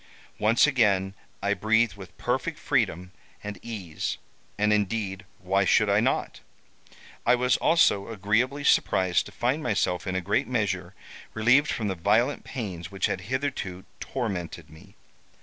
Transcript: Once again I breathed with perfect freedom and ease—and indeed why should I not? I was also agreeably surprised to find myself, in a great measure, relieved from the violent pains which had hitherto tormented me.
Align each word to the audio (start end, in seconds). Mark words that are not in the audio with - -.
Once 0.39 0.65
again 0.65 1.13
I 1.43 1.53
breathed 1.53 1.95
with 1.95 2.17
perfect 2.17 2.57
freedom 2.57 3.11
and 3.43 3.59
ease—and 3.61 4.73
indeed 4.73 5.25
why 5.37 5.63
should 5.63 5.91
I 5.91 5.99
not? 5.99 6.39
I 7.23 7.35
was 7.35 7.55
also 7.57 8.07
agreeably 8.07 8.63
surprised 8.63 9.27
to 9.27 9.31
find 9.31 9.61
myself, 9.61 10.07
in 10.07 10.15
a 10.15 10.19
great 10.19 10.47
measure, 10.47 10.95
relieved 11.35 11.71
from 11.71 11.87
the 11.87 11.93
violent 11.93 12.43
pains 12.43 12.89
which 12.89 13.05
had 13.05 13.21
hitherto 13.29 13.85
tormented 13.99 14.71
me. 14.71 14.95